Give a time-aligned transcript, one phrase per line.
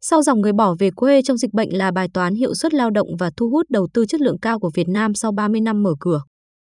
[0.00, 2.90] Sau dòng người bỏ về quê trong dịch bệnh là bài toán hiệu suất lao
[2.90, 5.82] động và thu hút đầu tư chất lượng cao của Việt Nam sau 30 năm
[5.82, 6.20] mở cửa.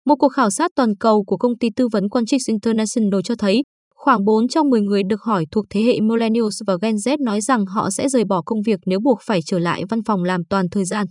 [0.06, 3.64] Một cuộc khảo sát toàn cầu của công ty tư vấn Quantrix International cho thấy
[3.96, 7.42] khoảng 4 trong 10 người được hỏi thuộc thế hệ Millennials và Gen Z nói
[7.42, 10.42] rằng họ sẽ rời bỏ công việc nếu buộc phải trở lại văn phòng làm
[10.50, 11.06] toàn thời gian.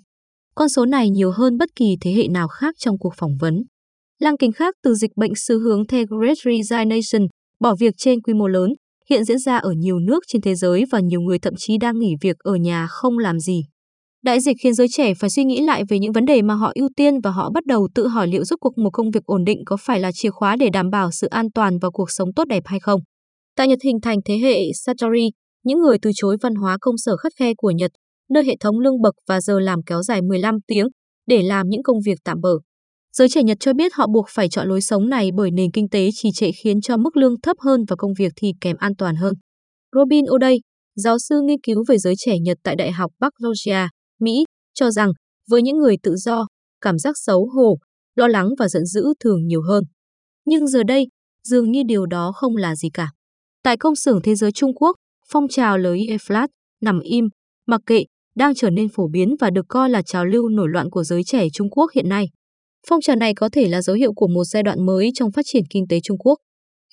[0.54, 3.54] Con số này nhiều hơn bất kỳ thế hệ nào khác trong cuộc phỏng vấn.
[4.20, 7.26] Lăng kính khác từ dịch bệnh xu hướng The Great Resignation,
[7.60, 8.70] bỏ việc trên quy mô lớn,
[9.10, 11.98] hiện diễn ra ở nhiều nước trên thế giới và nhiều người thậm chí đang
[11.98, 13.62] nghỉ việc ở nhà không làm gì.
[14.24, 16.72] Đại dịch khiến giới trẻ phải suy nghĩ lại về những vấn đề mà họ
[16.74, 19.44] ưu tiên và họ bắt đầu tự hỏi liệu rốt cuộc một công việc ổn
[19.44, 22.28] định có phải là chìa khóa để đảm bảo sự an toàn và cuộc sống
[22.36, 23.00] tốt đẹp hay không.
[23.56, 25.28] Tại Nhật hình thành thế hệ Satori,
[25.64, 27.90] những người từ chối văn hóa công sở khắt khe của Nhật,
[28.30, 30.86] nơi hệ thống lương bậc và giờ làm kéo dài 15 tiếng
[31.26, 32.58] để làm những công việc tạm bỡ.
[33.18, 35.88] Giới trẻ Nhật cho biết họ buộc phải chọn lối sống này bởi nền kinh
[35.88, 38.92] tế trì trệ khiến cho mức lương thấp hơn và công việc thì kém an
[38.98, 39.34] toàn hơn.
[39.96, 40.58] Robin O'Day,
[40.94, 43.88] giáo sư nghiên cứu về giới trẻ Nhật tại Đại học Bắc Georgia,
[44.20, 45.12] Mỹ, cho rằng
[45.50, 46.46] với những người tự do,
[46.80, 47.78] cảm giác xấu hổ,
[48.14, 49.84] lo lắng và giận dữ thường nhiều hơn.
[50.44, 51.06] Nhưng giờ đây,
[51.48, 53.10] dường như điều đó không là gì cả.
[53.62, 54.96] Tại công xưởng thế giới Trung Quốc,
[55.28, 56.48] phong trào lời e flat,
[56.82, 57.28] nằm im,
[57.66, 58.04] mặc kệ,
[58.36, 61.22] đang trở nên phổ biến và được coi là trào lưu nổi loạn của giới
[61.24, 62.26] trẻ Trung Quốc hiện nay.
[62.88, 65.42] Phong trào này có thể là dấu hiệu của một giai đoạn mới trong phát
[65.44, 66.38] triển kinh tế Trung Quốc.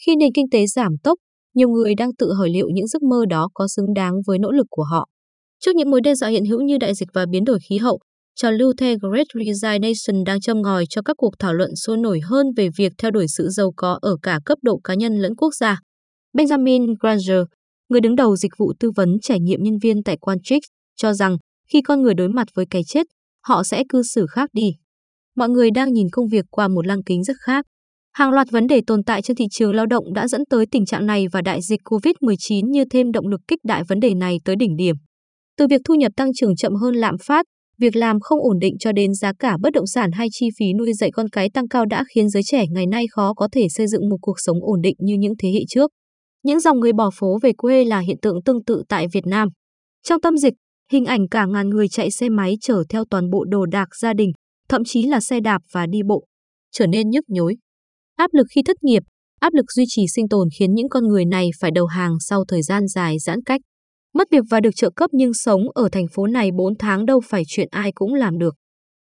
[0.06, 1.20] Khi nền kinh tế giảm tốc,
[1.56, 4.52] nhiều người đang tự hỏi liệu những giấc mơ đó có xứng đáng với nỗ
[4.52, 5.08] lực của họ.
[5.60, 8.00] Trước những mối đe dọa hiện hữu như đại dịch và biến đổi khí hậu,
[8.36, 12.20] trào lưu The Great Resignation đang châm ngòi cho các cuộc thảo luận sôi nổi
[12.24, 15.36] hơn về việc theo đuổi sự giàu có ở cả cấp độ cá nhân lẫn
[15.36, 15.80] quốc gia.
[16.38, 17.42] Benjamin Granger,
[17.90, 20.60] người đứng đầu dịch vụ tư vấn trải nghiệm nhân viên tại Quantrix,
[20.96, 21.38] cho rằng
[21.70, 23.08] khi con người đối mặt với cái chết,
[23.48, 24.72] họ sẽ cư xử khác đi.
[25.36, 27.66] Mọi người đang nhìn công việc qua một lăng kính rất khác.
[28.14, 30.86] Hàng loạt vấn đề tồn tại trên thị trường lao động đã dẫn tới tình
[30.86, 34.38] trạng này và đại dịch COVID-19 như thêm động lực kích đại vấn đề này
[34.46, 34.96] tới đỉnh điểm.
[35.58, 37.46] Từ việc thu nhập tăng trưởng chậm hơn lạm phát,
[37.80, 40.66] việc làm không ổn định cho đến giá cả bất động sản hay chi phí
[40.80, 43.70] nuôi dạy con cái tăng cao đã khiến giới trẻ ngày nay khó có thể
[43.70, 45.92] xây dựng một cuộc sống ổn định như những thế hệ trước.
[46.44, 49.48] Những dòng người bỏ phố về quê là hiện tượng tương tự tại Việt Nam.
[50.04, 50.54] Trong tâm dịch,
[50.92, 54.14] hình ảnh cả ngàn người chạy xe máy chở theo toàn bộ đồ đạc gia
[54.14, 54.32] đình,
[54.72, 56.24] thậm chí là xe đạp và đi bộ,
[56.72, 57.58] trở nên nhức nhối.
[58.16, 59.04] Áp lực khi thất nghiệp,
[59.40, 62.44] áp lực duy trì sinh tồn khiến những con người này phải đầu hàng sau
[62.48, 63.62] thời gian dài giãn cách.
[64.14, 67.22] Mất việc và được trợ cấp nhưng sống ở thành phố này 4 tháng đâu
[67.30, 68.56] phải chuyện ai cũng làm được.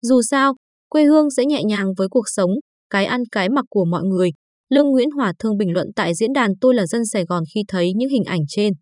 [0.01, 0.53] Dù sao,
[0.89, 2.51] quê hương sẽ nhẹ nhàng với cuộc sống,
[2.89, 4.31] cái ăn cái mặc của mọi người.
[4.69, 7.63] Lương Nguyễn Hòa Thương bình luận tại diễn đàn Tôi là dân Sài Gòn khi
[7.67, 8.73] thấy những hình ảnh trên.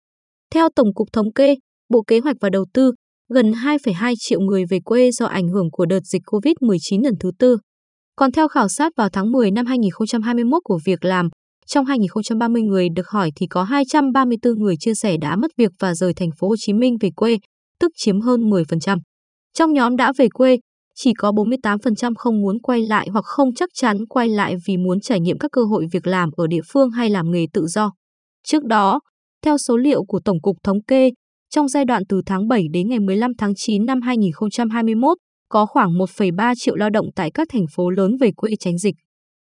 [0.51, 1.55] Theo Tổng cục Thống kê,
[1.89, 2.91] Bộ Kế hoạch và Đầu tư,
[3.29, 7.31] gần 2,2 triệu người về quê do ảnh hưởng của đợt dịch COVID-19 lần thứ
[7.39, 7.57] tư.
[8.15, 11.29] Còn theo khảo sát vào tháng 10 năm 2021 của Việc làm,
[11.67, 15.93] trong 2030 người được hỏi thì có 234 người chia sẻ đã mất việc và
[15.93, 17.37] rời thành phố Hồ Chí Minh về quê,
[17.79, 18.97] tức chiếm hơn 10%.
[19.53, 20.57] Trong nhóm đã về quê,
[20.95, 24.99] chỉ có 48% không muốn quay lại hoặc không chắc chắn quay lại vì muốn
[24.99, 27.91] trải nghiệm các cơ hội việc làm ở địa phương hay làm nghề tự do.
[28.47, 28.99] Trước đó,
[29.45, 31.09] theo số liệu của Tổng cục Thống kê,
[31.49, 35.17] trong giai đoạn từ tháng 7 đến ngày 15 tháng 9 năm 2021,
[35.49, 38.95] có khoảng 1,3 triệu lao động tại các thành phố lớn về quê tránh dịch.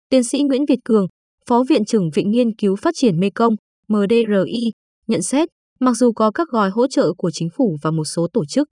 [0.08, 1.06] Tiến sĩ Nguyễn Việt Cường,
[1.48, 3.54] Phó Viện trưởng Viện Nghiên cứu Phát triển Mekong,
[3.88, 4.72] MDRI,
[5.06, 5.48] nhận xét,
[5.80, 8.68] mặc dù có các gói hỗ trợ của chính phủ và một số tổ chức,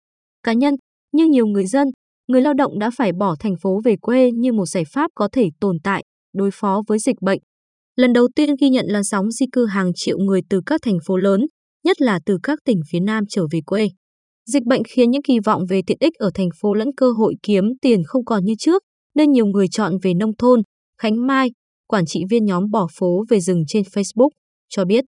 [0.42, 0.74] cá nhân,
[1.12, 1.88] nhưng nhiều người dân,
[2.28, 5.28] người lao động đã phải bỏ thành phố về quê như một giải pháp có
[5.32, 7.38] thể tồn tại, đối phó với dịch bệnh.
[7.96, 10.98] Lần đầu tiên ghi nhận làn sóng di cư hàng triệu người từ các thành
[11.06, 11.46] phố lớn,
[11.84, 13.88] nhất là từ các tỉnh phía Nam trở về quê.
[14.46, 17.34] Dịch bệnh khiến những kỳ vọng về tiện ích ở thành phố lẫn cơ hội
[17.42, 18.82] kiếm tiền không còn như trước,
[19.14, 20.62] nên nhiều người chọn về nông thôn.
[20.98, 21.50] Khánh Mai,
[21.86, 24.28] quản trị viên nhóm bỏ phố về rừng trên Facebook,
[24.68, 25.04] cho biết.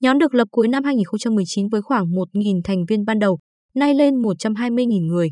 [0.00, 3.38] Nhóm được lập cuối năm 2019 với khoảng 1.000 thành viên ban đầu,
[3.74, 5.28] nay lên 120.000 người.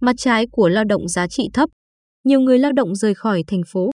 [0.00, 1.70] Mặt trái của lao động giá trị thấp.
[2.24, 3.90] Nhiều người lao động rời khỏi thành phố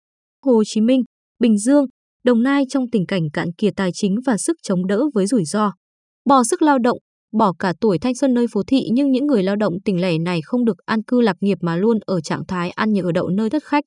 [0.45, 1.03] Hồ Chí Minh,
[1.39, 1.85] Bình Dương,
[2.23, 5.45] Đồng Nai trong tình cảnh cạn kiệt tài chính và sức chống đỡ với rủi
[5.45, 5.71] ro.
[6.25, 6.97] Bỏ sức lao động,
[7.33, 10.17] bỏ cả tuổi thanh xuân nơi phố thị nhưng những người lao động tỉnh lẻ
[10.17, 13.11] này không được an cư lạc nghiệp mà luôn ở trạng thái ăn nhờ ở
[13.11, 13.83] đậu nơi thất khách.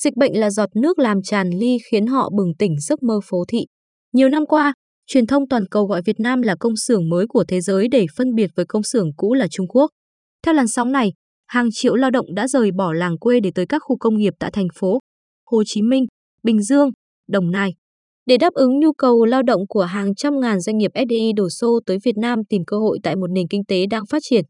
[0.00, 3.44] Dịch bệnh là giọt nước làm tràn ly khiến họ bừng tỉnh giấc mơ phố
[3.48, 3.66] thị.
[4.12, 4.74] Nhiều năm qua,
[5.06, 8.06] truyền thông toàn cầu gọi Việt Nam là công xưởng mới của thế giới để
[8.16, 9.90] phân biệt với công xưởng cũ là Trung Quốc.
[10.42, 11.12] Theo làn sóng này,
[11.46, 14.32] hàng triệu lao động đã rời bỏ làng quê để tới các khu công nghiệp
[14.38, 14.98] tại thành phố
[15.50, 16.06] Hồ Chí Minh,
[16.42, 16.90] Bình Dương,
[17.28, 17.70] Đồng Nai.
[18.26, 21.48] Để đáp ứng nhu cầu lao động của hàng trăm ngàn doanh nghiệp FDI đổ
[21.50, 24.44] xô tới Việt Nam tìm cơ hội tại một nền kinh tế đang phát triển.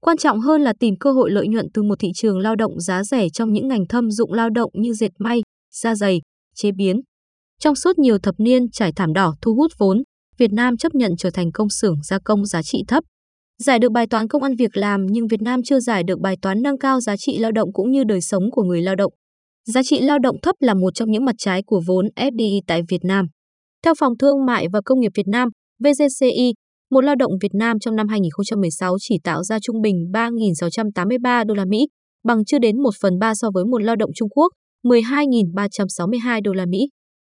[0.00, 2.80] Quan trọng hơn là tìm cơ hội lợi nhuận từ một thị trường lao động
[2.80, 5.42] giá rẻ trong những ngành thâm dụng lao động như dệt may,
[5.74, 6.20] da giày,
[6.54, 7.00] chế biến.
[7.60, 10.02] Trong suốt nhiều thập niên trải thảm đỏ thu hút vốn,
[10.38, 13.04] Việt Nam chấp nhận trở thành công xưởng gia công giá trị thấp.
[13.58, 16.36] Giải được bài toán công ăn việc làm nhưng Việt Nam chưa giải được bài
[16.42, 19.12] toán nâng cao giá trị lao động cũng như đời sống của người lao động.
[19.66, 22.82] Giá trị lao động thấp là một trong những mặt trái của vốn FDI tại
[22.88, 23.26] Việt Nam.
[23.84, 25.48] Theo Phòng Thương mại và Công nghiệp Việt Nam,
[25.84, 26.52] VGCI,
[26.90, 31.54] một lao động Việt Nam trong năm 2016 chỉ tạo ra trung bình 3.683 đô
[31.54, 31.86] la Mỹ,
[32.24, 34.48] bằng chưa đến 1 phần 3 so với một lao động Trung Quốc,
[34.84, 36.78] 12.362 đô la Mỹ.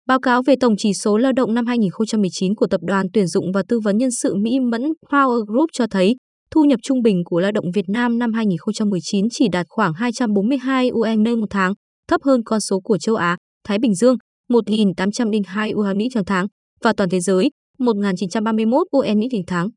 [0.08, 3.46] Báo cáo về tổng chỉ số lao động năm 2019 của Tập đoàn Tuyển dụng
[3.54, 6.16] và Tư vấn Nhân sự Mỹ Mẫn Power Group cho thấy,
[6.52, 10.90] thu nhập trung bình của lao động Việt Nam năm 2019 chỉ đạt khoảng 242
[10.92, 11.74] USD một tháng,
[12.08, 14.18] thấp hơn con số của châu Á, Thái Bình Dương,
[14.50, 16.48] 1.802 USD trong tháng,
[16.82, 17.50] và toàn thế giới,
[17.80, 19.70] 1.931 USD một tháng.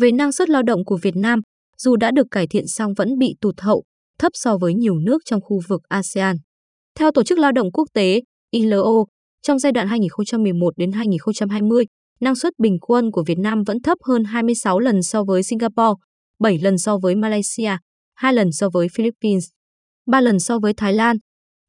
[0.00, 1.40] Về năng suất lao động của Việt Nam,
[1.78, 3.84] dù đã được cải thiện song vẫn bị tụt hậu,
[4.18, 6.36] thấp so với nhiều nước trong khu vực ASEAN.
[6.98, 8.20] Theo Tổ chức Lao động Quốc tế,
[8.50, 9.04] ILO,
[9.42, 11.84] trong giai đoạn 2011 đến 2020,
[12.20, 15.94] năng suất bình quân của Việt Nam vẫn thấp hơn 26 lần so với Singapore,
[16.38, 17.76] 7 lần so với Malaysia,
[18.14, 19.44] 2 lần so với Philippines,
[20.06, 21.16] 3 lần so với Thái Lan.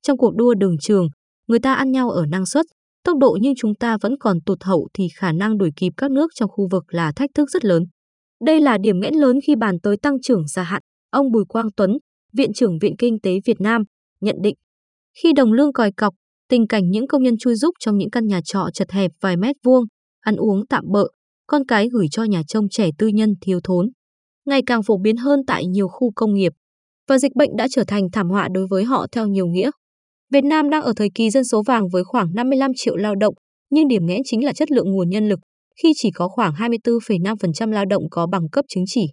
[0.03, 1.07] Trong cuộc đua đường trường,
[1.47, 2.65] người ta ăn nhau ở năng suất,
[3.03, 6.11] tốc độ nhưng chúng ta vẫn còn tụt hậu thì khả năng đuổi kịp các
[6.11, 7.83] nước trong khu vực là thách thức rất lớn.
[8.45, 10.81] Đây là điểm nghẽn lớn khi bàn tới tăng trưởng gia hạn.
[11.09, 11.97] Ông Bùi Quang Tuấn,
[12.33, 13.83] Viện trưởng Viện Kinh tế Việt Nam,
[14.21, 14.55] nhận định.
[15.23, 16.13] Khi đồng lương còi cọc,
[16.49, 19.37] tình cảnh những công nhân chui rúc trong những căn nhà trọ chật hẹp vài
[19.37, 19.83] mét vuông,
[20.19, 21.07] ăn uống tạm bợ,
[21.47, 23.89] con cái gửi cho nhà trông trẻ tư nhân thiếu thốn.
[24.45, 26.51] Ngày càng phổ biến hơn tại nhiều khu công nghiệp,
[27.07, 29.71] và dịch bệnh đã trở thành thảm họa đối với họ theo nhiều nghĩa.
[30.33, 33.33] Việt Nam đang ở thời kỳ dân số vàng với khoảng 55 triệu lao động,
[33.69, 35.39] nhưng điểm nghẽn chính là chất lượng nguồn nhân lực,
[35.83, 39.05] khi chỉ có khoảng 24,5% lao động có bằng cấp chứng chỉ.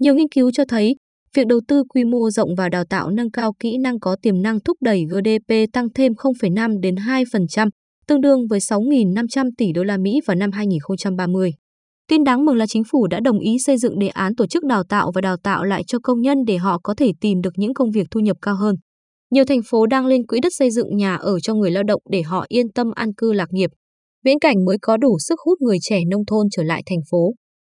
[0.00, 0.96] Nhiều nghiên cứu cho thấy,
[1.34, 4.42] việc đầu tư quy mô rộng và đào tạo nâng cao kỹ năng có tiềm
[4.42, 7.68] năng thúc đẩy GDP tăng thêm 0,5 đến 2%,
[8.06, 11.50] tương đương với 6.500 tỷ đô la Mỹ vào năm 2030.
[12.08, 14.64] Tin đáng mừng là chính phủ đã đồng ý xây dựng đề án tổ chức
[14.64, 17.52] đào tạo và đào tạo lại cho công nhân để họ có thể tìm được
[17.56, 18.74] những công việc thu nhập cao hơn.
[19.34, 22.02] Nhiều thành phố đang lên quỹ đất xây dựng nhà ở cho người lao động
[22.10, 23.70] để họ yên tâm an cư lạc nghiệp.
[24.24, 27.34] Viễn cảnh mới có đủ sức hút người trẻ nông thôn trở lại thành phố.